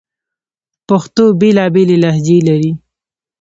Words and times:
پښتو 0.87 1.23
بیلابیلي 1.39 1.97
لهجې 2.03 2.37
لري 2.47 2.71